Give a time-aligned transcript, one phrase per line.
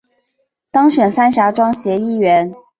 [0.71, 2.55] 当选三峡庄协议员